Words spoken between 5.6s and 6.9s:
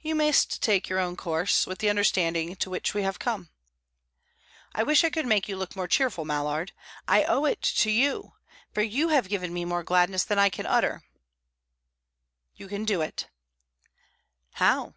more cheerful, Mallard.